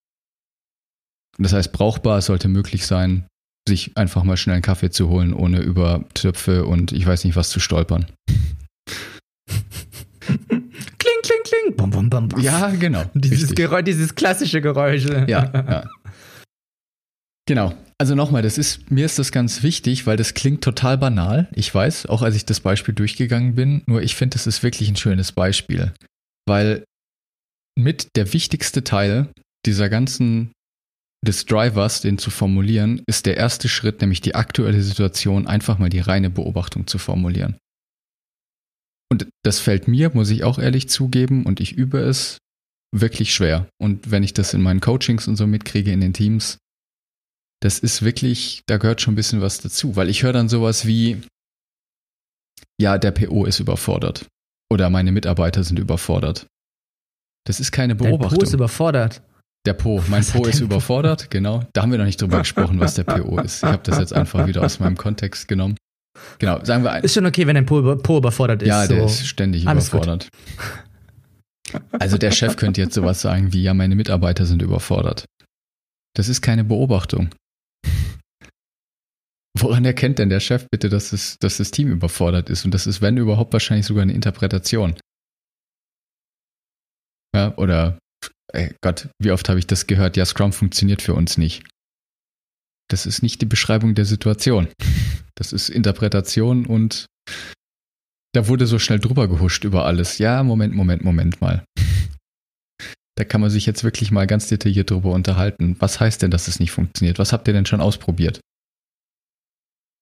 [1.38, 3.26] Das heißt, brauchbar sollte möglich sein,
[3.68, 7.36] sich einfach mal schnell einen Kaffee zu holen, ohne über Töpfe und ich weiß nicht
[7.36, 8.06] was zu stolpern.
[10.26, 11.76] kling, kling, kling.
[11.76, 12.40] Bum, bum, bum.
[12.40, 13.04] Ja, genau.
[13.14, 15.04] Dieses, Geräusch, dieses klassische Geräusch.
[15.04, 15.84] Ja, ja.
[17.46, 17.74] Genau.
[17.98, 21.48] Also nochmal, das ist, mir ist das ganz wichtig, weil das klingt total banal.
[21.54, 24.88] Ich weiß, auch als ich das Beispiel durchgegangen bin, nur ich finde, das ist wirklich
[24.88, 25.92] ein schönes Beispiel.
[26.46, 26.84] Weil
[27.78, 29.28] mit der wichtigste Teil
[29.64, 30.52] dieser ganzen
[31.24, 35.88] des Drivers, den zu formulieren, ist der erste Schritt, nämlich die aktuelle Situation, einfach mal
[35.88, 37.56] die reine Beobachtung zu formulieren.
[39.10, 42.38] Und das fällt mir, muss ich auch ehrlich zugeben, und ich übe es
[42.94, 43.68] wirklich schwer.
[43.80, 46.58] Und wenn ich das in meinen Coachings und so mitkriege in den Teams,
[47.64, 50.86] das ist wirklich, da gehört schon ein bisschen was dazu, weil ich höre dann sowas
[50.86, 51.22] wie,
[52.78, 54.26] ja, der PO ist überfordert.
[54.70, 56.46] Oder meine Mitarbeiter sind überfordert.
[57.46, 58.28] Das ist keine Beobachtung.
[58.28, 59.22] Der PO ist überfordert.
[59.64, 60.02] Der Po.
[60.08, 61.64] Mein was Po ist überfordert, genau.
[61.72, 63.62] Da haben wir noch nicht drüber gesprochen, was der PO ist.
[63.62, 65.76] Ich habe das jetzt einfach wieder aus meinem Kontext genommen.
[66.38, 67.02] Genau, sagen wir ein.
[67.02, 68.68] Ist schon okay, wenn ein Po, po überfordert ist.
[68.68, 69.06] Ja, der so.
[69.06, 70.28] ist ständig Alles überfordert.
[71.72, 71.82] Gut.
[71.98, 75.24] Also der Chef könnte jetzt sowas sagen wie, ja, meine Mitarbeiter sind überfordert.
[76.14, 77.30] Das ist keine Beobachtung.
[79.56, 82.64] Woran erkennt denn der Chef bitte, dass, es, dass das Team überfordert ist?
[82.64, 84.96] Und das ist, wenn überhaupt, wahrscheinlich sogar eine Interpretation.
[87.34, 87.98] Ja, oder
[88.52, 90.16] ey Gott, wie oft habe ich das gehört?
[90.16, 91.64] Ja, Scrum funktioniert für uns nicht.
[92.88, 94.68] Das ist nicht die Beschreibung der Situation.
[95.36, 97.06] Das ist Interpretation und
[98.34, 100.18] da wurde so schnell drüber gehuscht über alles.
[100.18, 101.64] Ja, Moment, Moment, Moment mal.
[103.16, 105.76] Da kann man sich jetzt wirklich mal ganz detailliert drüber unterhalten.
[105.78, 107.20] Was heißt denn, dass es nicht funktioniert?
[107.20, 108.40] Was habt ihr denn schon ausprobiert?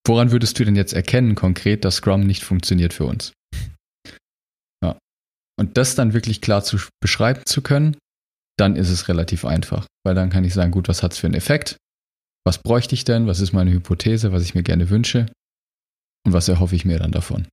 [0.06, 3.32] Woran würdest du denn jetzt erkennen konkret, dass Scrum nicht funktioniert für uns?
[4.82, 4.98] Ja.
[5.58, 7.96] Und das dann wirklich klar zu beschreiben zu können,
[8.58, 11.26] dann ist es relativ einfach, weil dann kann ich sagen, gut, was hat es für
[11.26, 11.76] einen Effekt?
[12.44, 13.26] Was bräuchte ich denn?
[13.26, 15.26] Was ist meine Hypothese, was ich mir gerne wünsche?
[16.26, 17.46] Und was erhoffe ich mir dann davon?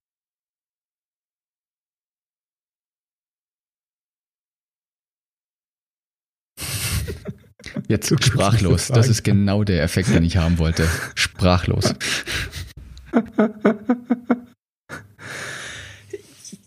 [7.88, 8.88] Jetzt sprachlos.
[8.88, 10.88] Das ist genau der Effekt, den ich haben wollte.
[11.15, 11.93] Sprachlos.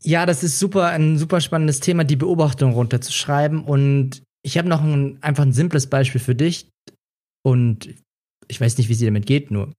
[0.02, 3.62] Ja, das ist super, ein super spannendes Thema, die Beobachtung runterzuschreiben.
[3.62, 6.68] Und ich habe noch ein, einfach ein simples Beispiel für dich.
[7.44, 7.94] Und
[8.48, 9.72] ich weiß nicht, wie sie damit geht, nur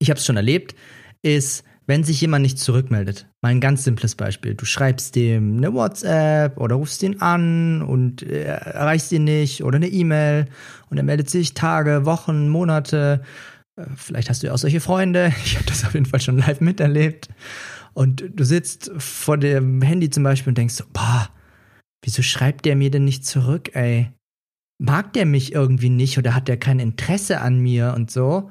[0.00, 0.74] ich habe es schon erlebt,
[1.22, 3.26] ist, wenn sich jemand nicht zurückmeldet.
[3.40, 4.54] Mal ein ganz simples Beispiel.
[4.54, 9.76] Du schreibst dem eine WhatsApp oder rufst ihn an und äh, erreichst ihn nicht oder
[9.76, 10.44] eine E-Mail
[10.90, 13.22] und er meldet sich Tage, Wochen, Monate.
[13.76, 15.32] Äh, vielleicht hast du ja auch solche Freunde.
[15.44, 17.30] Ich habe das auf jeden Fall schon live miterlebt.
[17.94, 21.30] Und du sitzt vor dem Handy zum Beispiel und denkst so, boah,
[22.04, 24.12] wieso schreibt der mir denn nicht zurück, ey?
[24.78, 28.50] Mag der mich irgendwie nicht oder hat der kein Interesse an mir und so?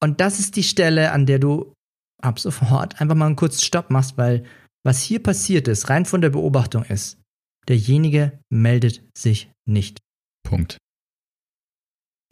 [0.00, 1.75] Und das ist die Stelle, an der du
[2.22, 4.44] ab sofort einfach mal einen kurzen Stopp machst, weil
[4.84, 7.18] was hier passiert ist, rein von der Beobachtung ist,
[7.68, 9.98] derjenige meldet sich nicht.
[10.44, 10.78] Punkt.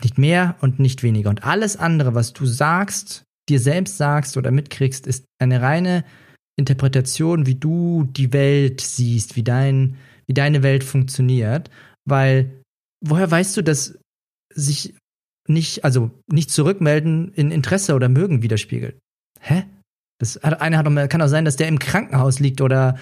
[0.03, 1.31] Nicht mehr und nicht weniger.
[1.31, 6.05] Und alles andere, was du sagst, dir selbst sagst oder mitkriegst, ist eine reine
[6.57, 11.71] Interpretation, wie du die Welt siehst, wie, dein, wie deine Welt funktioniert.
[12.09, 12.63] Weil
[13.05, 13.99] woher weißt du, dass
[14.55, 14.95] sich
[15.49, 18.99] nicht, also nicht zurückmelden in Interesse oder Mögen widerspiegelt?
[19.45, 19.65] Hä?
[20.19, 22.97] Das hat, einer hat doch, kann auch sein, dass der im Krankenhaus liegt oder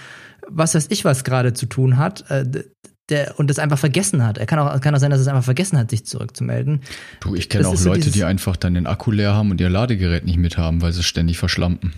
[0.48, 2.28] was weiß ich was gerade zu tun hat.
[2.31, 2.64] Äh,
[3.09, 4.38] der, und das einfach vergessen hat.
[4.38, 6.81] Er kann auch, kann auch sein, dass es einfach vergessen hat, sich zurückzumelden.
[7.20, 9.68] Du, ich kenne auch Leute, so die einfach dann den Akku leer haben und ihr
[9.68, 11.92] Ladegerät nicht mit haben, weil sie ständig verschlampen.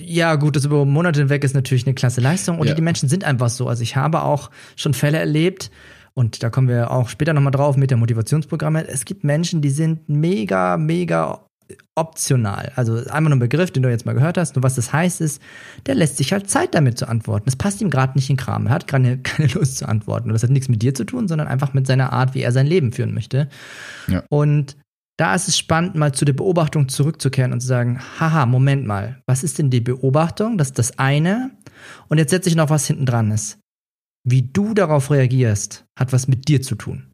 [0.00, 2.58] Ja, gut, das über Monate hinweg ist natürlich eine klasse Leistung.
[2.58, 2.74] Und ja.
[2.74, 3.68] die Menschen sind einfach so.
[3.68, 5.70] Also ich habe auch schon Fälle erlebt,
[6.18, 8.88] und da kommen wir auch später nochmal drauf mit der Motivationsprogramme.
[8.88, 11.45] Es gibt Menschen, die sind mega, mega
[11.94, 12.72] optional.
[12.76, 14.56] Also einmal nur ein Begriff, den du jetzt mal gehört hast.
[14.56, 15.42] Und was das heißt ist,
[15.86, 17.46] der lässt sich halt Zeit damit zu antworten.
[17.46, 18.66] Das passt ihm gerade nicht in Kram.
[18.66, 20.28] Er hat gerade keine Lust zu antworten.
[20.28, 22.52] Und das hat nichts mit dir zu tun, sondern einfach mit seiner Art, wie er
[22.52, 23.48] sein Leben führen möchte.
[24.08, 24.22] Ja.
[24.28, 24.76] Und
[25.18, 29.22] da ist es spannend, mal zu der Beobachtung zurückzukehren und zu sagen, haha, Moment mal,
[29.26, 30.58] was ist denn die Beobachtung?
[30.58, 31.52] Das ist das eine.
[32.08, 33.58] Und jetzt setze ich noch was hinten dran ist.
[34.28, 37.12] Wie du darauf reagierst, hat was mit dir zu tun.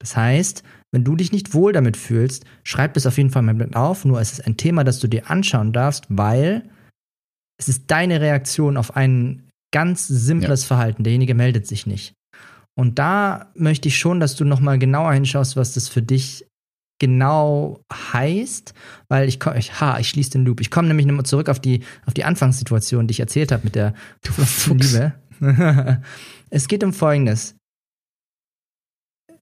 [0.00, 3.54] Das heißt, wenn du dich nicht wohl damit fühlst, schreib es auf jeden Fall mal
[3.54, 4.04] mit auf.
[4.04, 6.68] Nur es ist ein Thema, das du dir anschauen darfst, weil
[7.58, 10.68] es ist deine Reaktion auf ein ganz simples ja.
[10.68, 11.04] Verhalten.
[11.04, 12.14] Derjenige meldet sich nicht.
[12.74, 16.46] Und da möchte ich schon, dass du noch mal genauer hinschaust, was das für dich
[17.00, 18.72] genau heißt,
[19.08, 20.60] weil ich, ich ha, ich schließe den Loop.
[20.60, 23.74] Ich komme nämlich nochmal zurück auf die, auf die Anfangssituation, die ich erzählt habe mit
[23.74, 23.94] der
[24.68, 25.12] Liebe.
[26.50, 27.57] es geht um Folgendes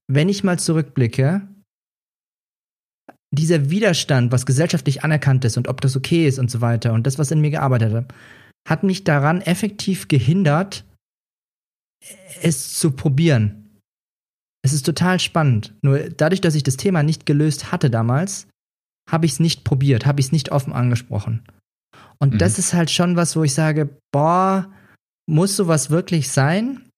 [0.07, 1.47] wenn ich mal zurückblicke,
[3.31, 7.05] dieser Widerstand, was gesellschaftlich anerkannt ist und ob das okay ist und so weiter und
[7.05, 8.13] das, was in mir gearbeitet hat,
[8.67, 10.85] hat mich daran effektiv gehindert,
[12.41, 13.79] es zu probieren.
[14.63, 15.73] Es ist total spannend.
[15.81, 18.47] Nur dadurch, dass ich das Thema nicht gelöst hatte damals,
[19.09, 21.43] habe ich es nicht probiert, habe ich es nicht offen angesprochen.
[22.19, 22.37] Und mhm.
[22.37, 24.73] das ist halt schon was, wo ich sage, boah,
[25.29, 26.89] muss sowas wirklich sein?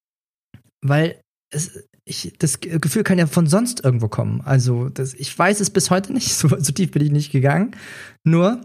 [0.81, 1.21] Weil
[1.53, 4.41] es, ich, das Gefühl kann ja von sonst irgendwo kommen.
[4.41, 7.75] Also, das, ich weiß es bis heute nicht, so, so, tief bin ich nicht gegangen.
[8.25, 8.61] Nur,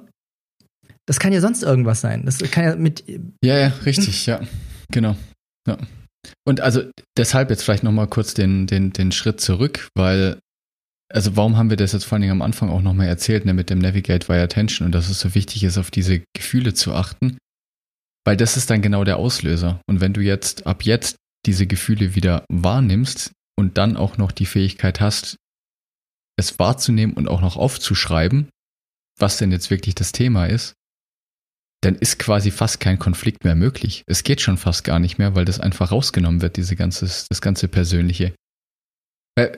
[1.06, 2.24] das kann ja sonst irgendwas sein.
[2.24, 3.04] Das kann ja mit.
[3.44, 4.40] Ja, ja, richtig, ja.
[4.90, 5.16] Genau.
[5.68, 5.78] Ja.
[6.46, 6.82] Und also
[7.18, 10.38] deshalb jetzt vielleicht nochmal kurz den, den, den Schritt zurück, weil,
[11.12, 13.52] also warum haben wir das jetzt vor allen Dingen am Anfang auch nochmal erzählt, ne,
[13.52, 16.94] mit dem Navigate via Attention und dass es so wichtig ist, auf diese Gefühle zu
[16.94, 17.36] achten?
[18.26, 19.80] Weil das ist dann genau der Auslöser.
[19.86, 24.46] Und wenn du jetzt ab jetzt diese Gefühle wieder wahrnimmst und dann auch noch die
[24.46, 25.36] Fähigkeit hast,
[26.36, 28.48] es wahrzunehmen und auch noch aufzuschreiben,
[29.18, 30.74] was denn jetzt wirklich das Thema ist,
[31.82, 34.02] dann ist quasi fast kein Konflikt mehr möglich.
[34.06, 37.40] Es geht schon fast gar nicht mehr, weil das einfach rausgenommen wird, diese ganze, das
[37.40, 38.34] ganze Persönliche.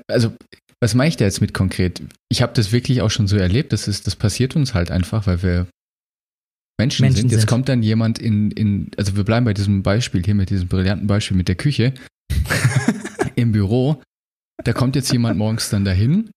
[0.08, 0.34] Also,
[0.80, 2.02] was meine ich da jetzt mit konkret?
[2.28, 5.26] Ich habe das wirklich auch schon so erlebt, das ist, das passiert uns halt einfach,
[5.26, 5.66] weil wir
[6.78, 7.30] Menschen, Menschen sind.
[7.30, 7.48] Jetzt sind.
[7.48, 11.06] kommt dann jemand in, in, also wir bleiben bei diesem Beispiel hier mit diesem brillanten
[11.06, 11.94] Beispiel mit der Küche
[13.34, 14.02] im Büro.
[14.64, 16.30] Da kommt jetzt jemand morgens dann dahin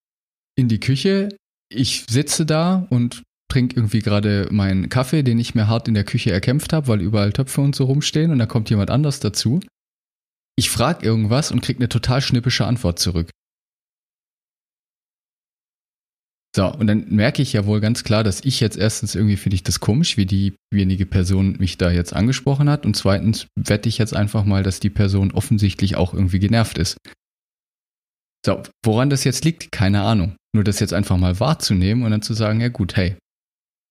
[0.58, 1.30] in die Küche.
[1.71, 6.04] Ich sitze da und trinke irgendwie gerade meinen Kaffee, den ich mir hart in der
[6.04, 9.60] Küche erkämpft habe, weil überall Töpfe und so rumstehen und da kommt jemand anders dazu.
[10.56, 13.30] Ich frage irgendwas und krieg eine total schnippische Antwort zurück.
[16.55, 19.55] So, und dann merke ich ja wohl ganz klar, dass ich jetzt erstens irgendwie finde
[19.55, 22.85] ich das komisch, wie diejenige Person mich da jetzt angesprochen hat.
[22.85, 26.97] Und zweitens wette ich jetzt einfach mal, dass die Person offensichtlich auch irgendwie genervt ist.
[28.43, 30.35] So, woran das jetzt liegt, keine Ahnung.
[30.55, 33.15] Nur das jetzt einfach mal wahrzunehmen und dann zu sagen, ja gut, hey,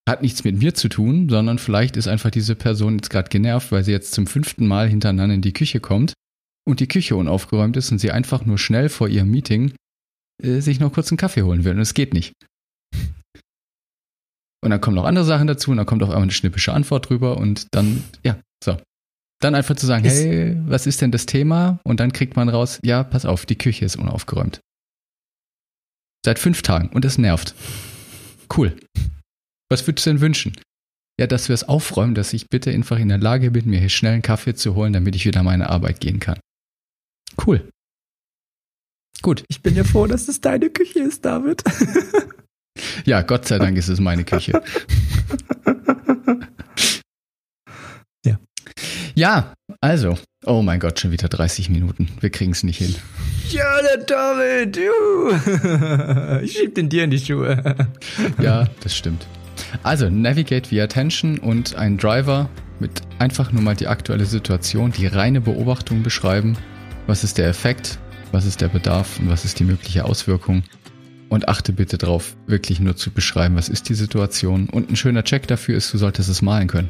[0.09, 3.71] hat nichts mit mir zu tun, sondern vielleicht ist einfach diese Person jetzt gerade genervt,
[3.71, 6.14] weil sie jetzt zum fünften Mal hintereinander in die Küche kommt
[6.66, 9.75] und die Küche unaufgeräumt ist und sie einfach nur schnell vor ihrem Meeting
[10.42, 12.33] äh, sich noch kurz einen Kaffee holen will und es geht nicht.
[14.61, 17.09] Und dann kommen noch andere Sachen dazu und dann kommt auf einmal eine schnippische Antwort
[17.09, 18.77] drüber und dann, ja, so.
[19.40, 21.79] Dann einfach zu sagen, Ist- hey, was ist denn das Thema?
[21.85, 24.61] Und dann kriegt man raus, ja, pass auf, die Küche ist unaufgeräumt.
[26.24, 27.55] Seit fünf Tagen und es nervt.
[28.57, 28.77] Cool.
[29.70, 30.57] Was würdest du denn wünschen?
[31.20, 33.88] Ja, dass wir es aufräumen, dass ich bitte einfach in der Lage bin, mir hier
[33.88, 36.40] schnell einen Kaffee zu holen, damit ich wieder meine Arbeit gehen kann.
[37.46, 37.68] Cool.
[39.22, 39.44] Gut.
[39.48, 41.62] Ich bin ja froh, dass es deine Küche ist, David.
[43.04, 44.62] Ja, Gott sei Dank ist es meine Küche.
[48.24, 48.38] Ja.
[49.14, 50.16] Ja, also.
[50.46, 52.09] Oh mein Gott, schon wieder 30 Minuten.
[52.20, 52.94] Wir kriegen es nicht hin.
[53.50, 56.40] Ja, der David, juhu.
[56.44, 57.88] Ich schieb den dir in die Schuhe.
[58.40, 59.26] Ja, das stimmt.
[59.83, 65.09] Also, Navigate via Attention und ein Driver mit einfach nur mal die aktuelle Situation, die
[65.09, 66.57] reine Beobachtung beschreiben.
[67.09, 67.98] Was ist der Effekt?
[68.33, 69.19] Was ist der Bedarf?
[69.19, 70.62] Und was ist die mögliche Auswirkung?
[71.29, 74.69] Und achte bitte darauf, wirklich nur zu beschreiben, was ist die Situation.
[74.71, 76.88] Und ein schöner Check dafür ist, du solltest es malen können.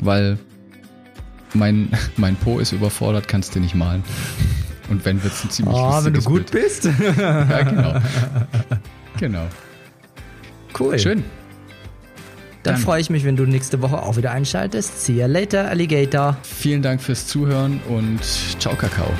[0.00, 0.38] Weil
[1.54, 4.02] mein, mein Po ist überfordert, kannst du nicht malen.
[4.90, 6.64] Und wenn, wird es ein ziemlich Oh, wenn du gut Bild.
[6.64, 6.84] bist.
[7.18, 8.00] Ja, genau.
[9.20, 9.46] Genau.
[10.78, 10.98] Cool.
[10.98, 11.22] Schön.
[12.64, 15.04] Dann Dann- freue ich mich, wenn du nächste Woche auch wieder einschaltest.
[15.04, 16.36] See you later, Alligator.
[16.42, 18.20] Vielen Dank fürs Zuhören und
[18.58, 19.10] ciao, Kakao.